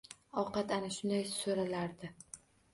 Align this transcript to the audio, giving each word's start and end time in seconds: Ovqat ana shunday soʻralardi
Ovqat 0.43 0.73
ana 0.77 0.89
shunday 0.97 1.23
soʻralardi 1.35 2.13